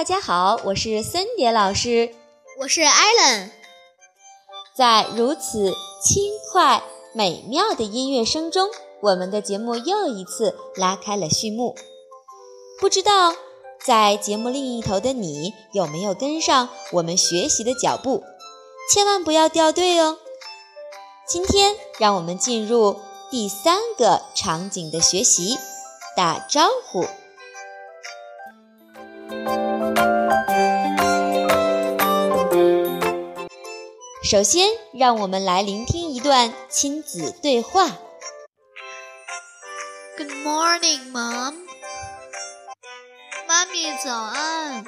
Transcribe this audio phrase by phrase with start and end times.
[0.00, 2.14] 大家好，我是森蝶老师，
[2.58, 3.50] 我是艾伦。
[4.74, 6.82] 在如此轻快
[7.12, 8.70] 美妙的音乐声中，
[9.02, 11.76] 我们的节目又一次拉开了序幕。
[12.80, 13.34] 不知道
[13.84, 18.24] 在节目另一头的你有没有跟上我们学习的脚步？
[18.90, 20.16] 千万不要掉队哦！
[21.28, 22.96] 今天让我们进入
[23.30, 25.58] 第三个场景的学习，
[26.16, 27.04] 打招呼。
[34.29, 37.87] 首先，让我们来聆听一段亲子对话。
[40.17, 41.55] Good morning, Mom。
[43.47, 44.83] 妈咪早安。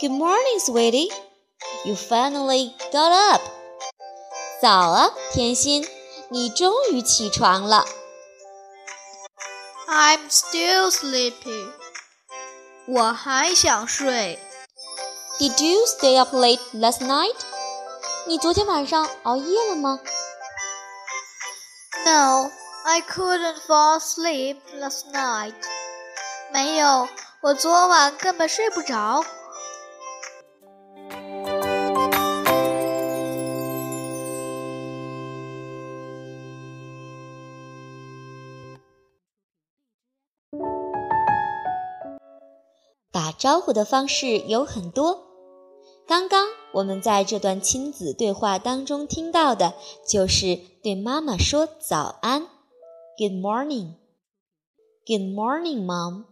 [0.00, 1.12] Good morning, sweetie.
[1.84, 3.42] You finally got up.
[4.60, 5.86] 早啊，甜心，
[6.30, 7.84] 你终于起床了。
[9.86, 11.70] I'm still sleepy.
[12.88, 14.38] 我还想睡。
[15.38, 17.36] Did you stay up late last night?
[18.27, 20.01] 你昨天晚上熬夜了吗
[22.05, 22.51] ？No,
[22.83, 25.53] I couldn't fall asleep last night.
[26.51, 27.07] 没有，
[27.41, 29.23] 我昨晚根本睡不着。
[43.09, 45.23] 打招呼的方式有很多。
[46.05, 49.73] 刚刚我们在这段亲子对话当中听到的，
[50.07, 52.47] 就是对妈妈说早安
[53.17, 56.25] ，Good morning，Good morning, Mom。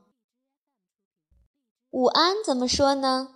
[1.91, 3.29] 午安怎么说呢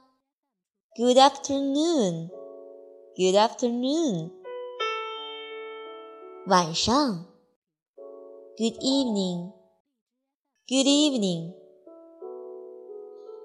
[0.96, 4.32] ？Good afternoon，Good afternoon。
[6.48, 7.26] 晚上
[8.58, 11.56] ，Good evening，Good evening。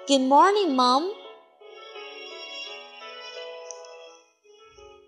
[0.07, 1.11] Good morning, Mom.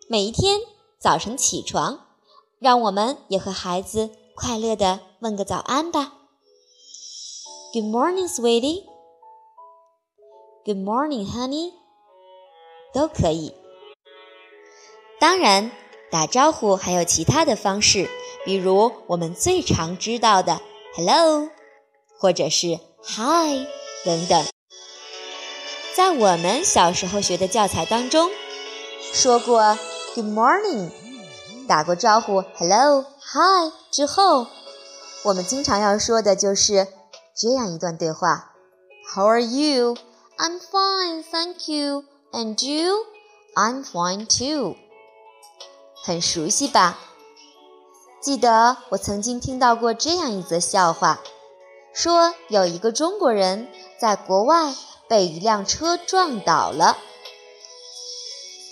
[0.09, 0.59] 每一天
[0.99, 2.05] 早晨起床，
[2.59, 6.15] 让我们也和孩子快乐的问个早安吧。
[7.71, 8.83] Good morning, sweetie.
[10.65, 11.71] Good morning, honey.
[12.93, 13.53] 都可以。
[15.17, 15.71] 当然，
[16.11, 18.09] 打招呼还有其他的方式。
[18.43, 20.59] 比如我们最常知道的
[20.93, 21.49] “hello”，
[22.17, 23.65] 或者是 “hi”
[24.03, 24.45] 等等，
[25.99, 28.31] 在我们小时候学的教材当中，
[29.11, 29.77] 说过
[30.15, 30.89] “good morning”，
[31.67, 34.47] 打过招呼 “hello”、“hi” 之后，
[35.23, 36.88] 我们经常要说的就是
[37.35, 38.53] 这样一段对话
[39.13, 39.97] ：“How are you?
[40.38, 42.05] I'm fine, thank you.
[42.31, 42.95] And you?
[43.53, 44.77] I'm fine too.”
[46.01, 46.97] 很熟悉吧？
[48.21, 51.19] 记得我曾经听到过这样一则笑话，
[51.93, 53.67] 说有一个中国人
[53.99, 54.73] 在国外
[55.09, 57.00] 被一辆车撞倒了，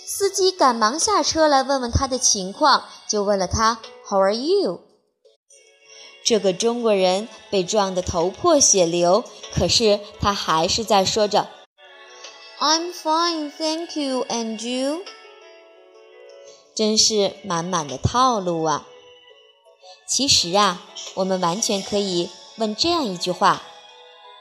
[0.06, 4.82] 司机赶忙下车来问问他的情况，就问了他 “How are you？”
[6.24, 11.48] 这个中国人被撞得头破血流，可是他还是在说着
[12.60, 15.00] “I'm fine, thank you, and you？”
[16.76, 18.86] 真是满满的套路啊！
[20.06, 20.80] 其实啊，
[21.14, 23.62] 我们完全可以问这样一句话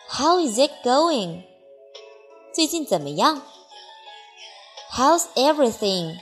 [0.07, 1.46] ：How is it going？
[2.57, 3.43] 最近怎么样
[4.91, 6.17] ？How's everything？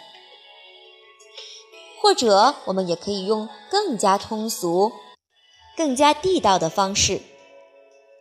[2.01, 4.91] 或者我们也可以用更加通俗、
[5.77, 7.21] 更加地道的方式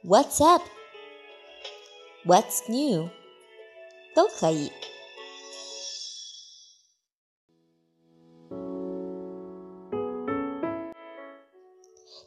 [0.04, 3.08] ：What's up？What's new？
[4.14, 4.70] 都可以。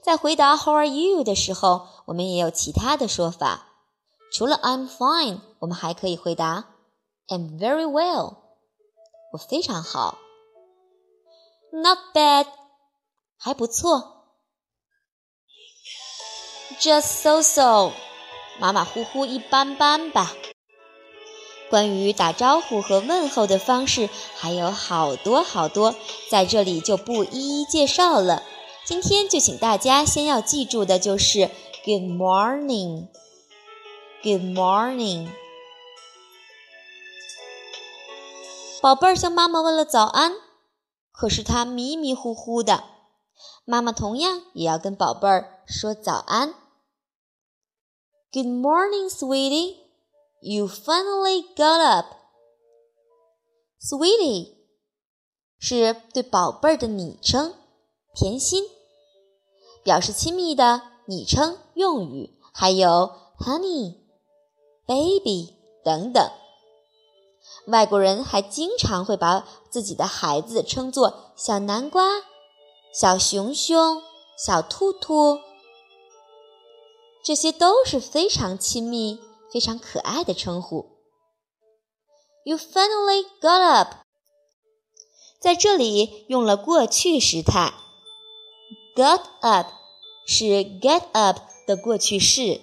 [0.04, 3.67] 在回答 How are you 的时候，我们也有其他的说法。
[4.32, 6.66] 除了 I'm fine，我们还可以回答
[7.28, 8.36] I'm very well，
[9.34, 10.18] 我非常好。
[11.72, 12.48] Not bad，
[13.38, 14.14] 还不错。
[16.80, 17.92] Just so so，
[18.60, 20.34] 马马虎虎，一般般吧。
[21.70, 25.96] 关于打招呼和问候的方式还有好多好多，
[26.30, 28.44] 在这里就不一一介绍了。
[28.86, 31.50] 今天就请大家先要记住的就是
[31.84, 33.08] Good morning"
[34.24, 35.30] Good morning。
[38.82, 40.34] 宝贝儿向妈妈问了早安，
[41.12, 42.84] 可是他迷迷糊糊的。
[43.64, 46.56] 妈妈同样也要跟宝贝儿说早安。
[48.32, 49.76] Good morning, sweetie.
[50.42, 52.08] You finally got up,
[53.80, 54.56] sweetie，
[55.60, 57.54] 是对宝贝儿的昵称，
[58.16, 58.64] 甜心，
[59.84, 64.07] 表示亲密的昵称用语，还有 honey、
[64.88, 65.54] baby
[65.84, 66.32] 等等。
[67.68, 72.24] 外国人还经常会把自己的孩子称作小南瓜、
[72.92, 74.02] 小熊熊、
[74.36, 75.40] 小兔兔，
[77.24, 79.20] 这些都是非常亲密。
[79.50, 80.98] 非常可爱的称呼。
[82.44, 83.96] You finally got up，
[85.40, 87.74] 在这里用了过去时态。
[88.94, 89.68] Got up
[90.28, 92.60] 是 get up 的过去式，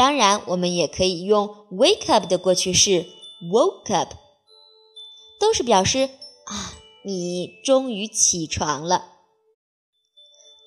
[0.00, 3.04] 当然我们也可以用 wake up 的过去式
[3.52, 4.14] woke up，
[5.38, 6.08] 都是表示
[6.46, 6.72] 啊，
[7.04, 9.04] 你终于起床了。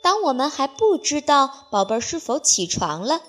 [0.03, 3.23] 当我们还不知道宝贝儿是否起床了。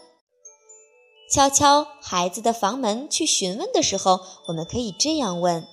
[1.33, 5.67] 敲敲孩子的房门去询问的时候，我们可以这样问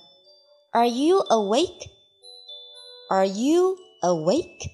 [0.70, 1.90] ：Are you awake?
[3.10, 4.70] Are you awake?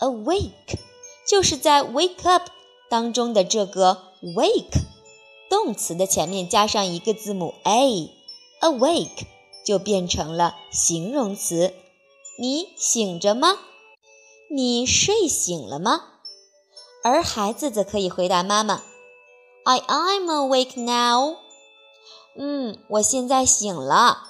[0.00, 0.78] Awake
[1.26, 2.50] 就是在 wake up
[2.90, 4.80] 当中的这个 wake
[5.48, 9.26] 动词的前面加上一个字母 a，awake
[9.64, 11.74] 就变成了形容词。
[12.38, 13.58] 你醒着吗？
[14.50, 16.02] 你睡醒了吗？
[17.02, 18.82] 而孩子则可以回答妈妈。
[19.64, 21.36] I am awake now。
[22.36, 24.24] 嗯，我现在醒了。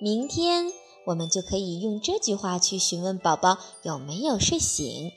[0.00, 0.72] 明天
[1.06, 5.12] 我们就可以用这句话去询问宝宝有没有睡醒。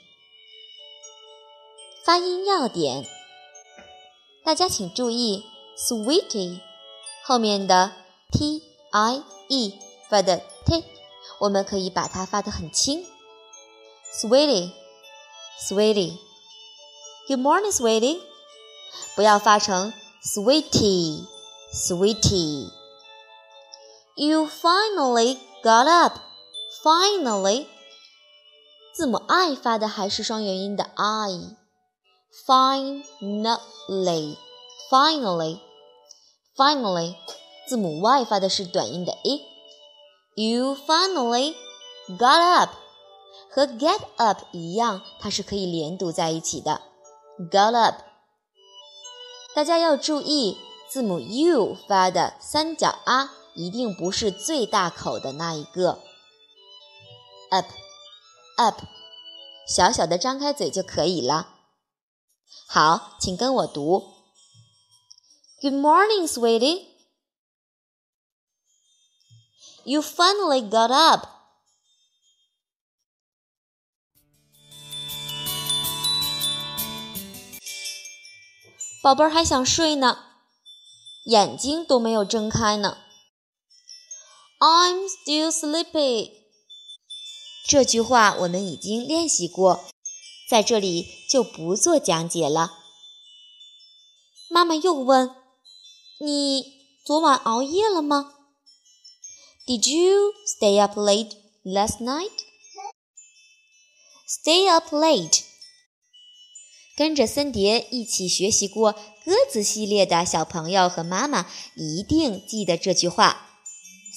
[2.08, 3.06] 发音要点，
[4.46, 5.44] 大家请注意
[5.78, 6.62] ，sweetie
[7.26, 7.92] 后面的
[8.32, 9.74] t i e
[10.10, 10.86] 发的 t，
[11.40, 13.06] 我们可以把它发得很轻
[14.22, 16.18] ，sweetie，sweetie。
[17.28, 18.22] Good morning, sweetie。
[19.14, 19.92] 不要发成
[20.24, 21.26] sweetie,
[21.74, 22.72] sweetie。
[24.16, 26.20] You finally got up.
[26.82, 27.68] Finally，
[28.94, 31.67] 字母 i 发的还是双元音的 i。
[32.46, 34.38] Finally,
[34.90, 35.60] finally,
[36.56, 37.16] finally，
[37.68, 39.42] 字母 y 发的是短音的 i。
[40.36, 41.56] You finally
[42.18, 42.76] got up，
[43.50, 46.82] 和 get up 一样，它是可以连读在一起的。
[47.52, 48.02] Got up，
[49.54, 50.58] 大家要注意，
[50.90, 56.00] 字母 u 发的三角啊，一定不是最大口的那一个。
[57.50, 58.84] Up，up，
[59.68, 61.56] 小小的张开嘴就可以了。
[62.68, 64.16] 好，请跟我读。
[65.62, 66.86] Good morning, sweetie.
[69.84, 71.28] You finally got up.
[79.02, 80.18] 宝贝儿还想睡呢，
[81.24, 82.98] 眼睛都没有睁开呢。
[84.60, 86.34] I'm still sleepy。
[87.66, 89.86] 这句话我们已经练习过，
[90.48, 92.80] 在这里就不做讲解了。
[94.50, 95.36] 妈妈又问
[96.20, 96.64] ：“你
[97.06, 98.34] 昨晚熬夜了吗
[99.68, 101.32] ？”Did you stay up late
[101.66, 102.32] last night?
[104.26, 105.42] Stay up late.
[106.96, 113.60] 跟着森蝶一起学习过鸽子系列的小朋友和妈妈一定记得这句话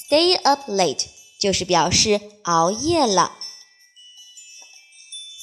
[0.08, 1.06] ：“Stay up late”
[1.40, 3.36] 就是表示熬夜了。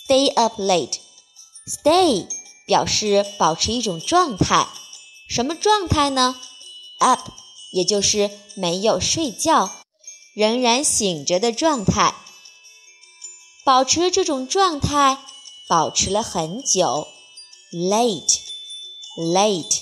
[0.08, 2.28] Stay up late，stay
[2.66, 4.70] 表示保持一种状态，
[5.28, 6.40] 什么状态呢
[7.00, 7.30] ？Up，
[7.74, 9.70] 也就是没有睡觉，
[10.34, 12.16] 仍然醒着的状态。
[13.66, 15.18] 保持这种状态，
[15.68, 17.10] 保持了很久。
[17.74, 18.40] late
[19.18, 19.82] late，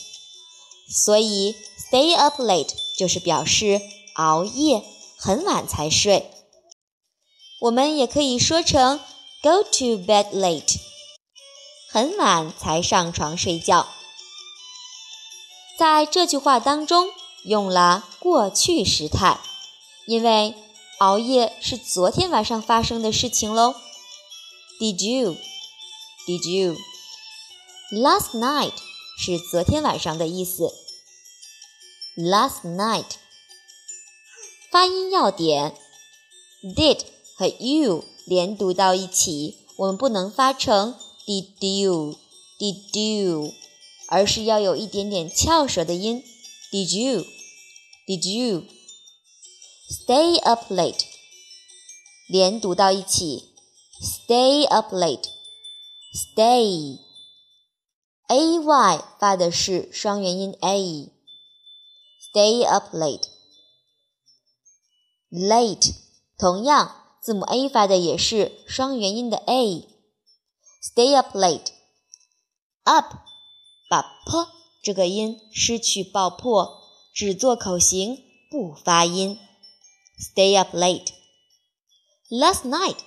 [0.89, 3.79] 所以 stay up late 就是表示
[4.15, 4.83] 熬夜
[5.17, 6.31] 很晚才睡。
[7.59, 8.99] 我们也可以说成
[9.45, 10.79] go to bed late，
[11.91, 13.87] 很晚才上床睡觉。
[15.77, 17.11] 在这句话当中
[17.43, 19.39] 用了过去时态，
[20.07, 20.55] 因为
[20.97, 23.75] 熬夜是昨天晚上发生的事情喽。
[24.79, 25.37] Did you?
[26.25, 26.75] Did you?
[27.91, 28.73] Last night
[29.19, 30.73] 是昨天晚上的意思。
[32.17, 33.17] Last night。
[34.71, 35.77] 发音要点
[36.63, 37.01] ，did
[37.37, 42.15] 和 you 连读到一起，我们不能发成 did you,
[42.59, 43.53] did you，
[44.07, 46.23] 而是要有一点点翘舌的音。
[46.71, 47.23] Did you?
[48.05, 48.65] Did you?
[49.89, 51.05] Stay up late，
[52.27, 53.53] 连读到一起
[54.01, 55.29] ，stay up late,
[56.13, 56.99] stay。
[58.27, 63.29] a y 发的是双元音 a，stay up late。
[65.31, 65.93] late
[66.37, 71.71] 同样字母 a 发的也是双元音的 a，stay up late。
[72.83, 73.15] up
[73.89, 74.47] 把 p
[74.83, 76.83] 这个音失去爆破，
[77.15, 79.39] 只做口型不发音。
[80.19, 81.07] Stay up late.
[82.29, 82.97] Last night，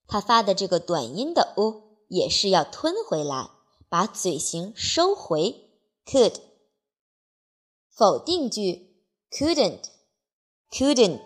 [0.08, 3.50] 它发的这个短音的 u 也是要吞回来，
[3.90, 5.66] 把嘴型收回。
[6.06, 6.36] could
[7.90, 8.96] 否定句
[9.32, 11.22] couldn't，couldn't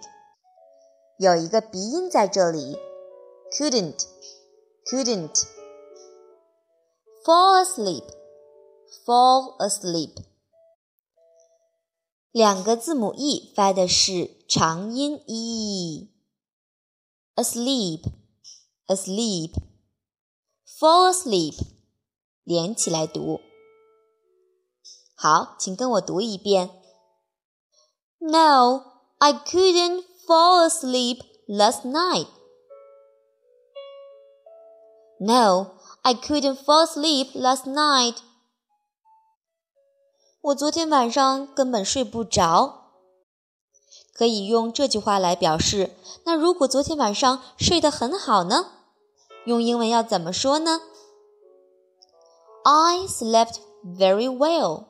[1.17, 2.77] 有一个鼻音在这里
[3.51, 5.43] ，couldn't，couldn't。
[7.25, 8.05] fall asleep,
[9.05, 10.23] fall asleep。
[12.31, 16.09] 两个字母 e 发的是长音 e，asleep
[22.44, 23.40] 连起来读。
[25.14, 26.70] 好，请跟我读一遍。
[28.18, 28.82] No,
[29.18, 32.26] I couldn't fall asleep last night.
[35.18, 38.16] No, I couldn't fall asleep last night.
[40.42, 42.82] 我昨天晚上根本睡不着。
[44.12, 45.96] 可以用这句话来表示。
[46.24, 48.77] 那如果昨天晚上睡得很好呢？
[49.44, 50.80] 用英文要怎么说呢？
[52.64, 54.86] I slept very well.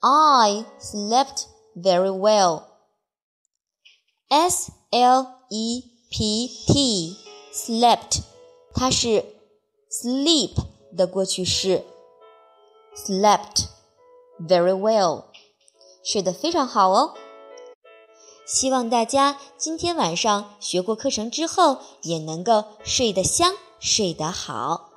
[0.00, 2.64] I slept very well.
[4.28, 7.16] S L E P T
[7.52, 8.22] slept，
[8.74, 9.24] 它是
[9.90, 10.54] sleep
[10.96, 11.84] 的过去式，
[12.94, 13.68] slept
[14.38, 15.24] very well，
[16.02, 17.14] 睡得非常好哦。
[18.47, 24.89] 希望大家今天晚上学过课程之后，也能够睡得香，睡得好。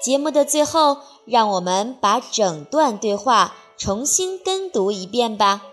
[0.00, 5.66] 节目的最后，让我们把整段对话重新跟读一遍吧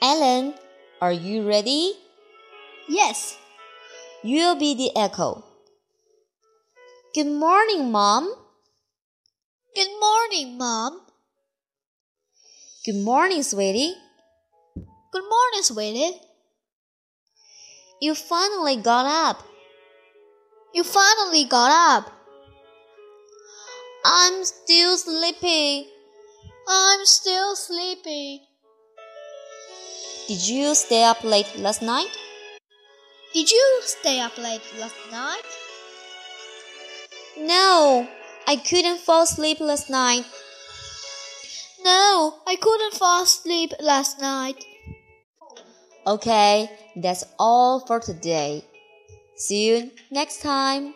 [0.00, 0.54] ，Allen。
[0.98, 1.94] Are you ready?
[2.88, 3.34] Yes.
[4.24, 5.42] You'll be the echo.
[7.14, 8.45] Good morning, Mom.
[9.76, 11.02] Good morning, Mom.
[12.86, 13.92] Good morning, sweetie.
[15.12, 16.18] Good morning, sweetie.
[18.00, 19.42] You finally got up.
[20.72, 22.10] You finally got up.
[24.02, 25.88] I'm still sleepy.
[26.66, 28.40] I'm still sleepy.
[30.26, 32.16] Did you stay up late last night?
[33.34, 35.44] Did you stay up late last night?
[37.36, 38.08] No,
[38.47, 40.25] I couldn't fall asleep last night.
[41.83, 44.57] No, I couldn't fall asleep last night.
[46.05, 48.63] Okay, that's all for today.
[49.35, 50.93] See you next time.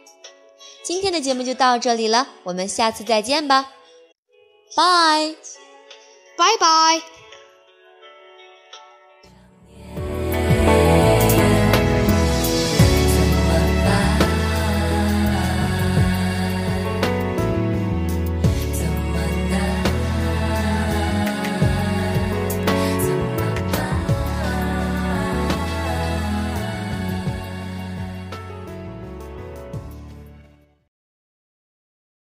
[0.84, 3.72] 今天的节目就到这里了，我们下次再见吧。
[4.75, 5.36] Bye.
[6.38, 7.01] Bye bye.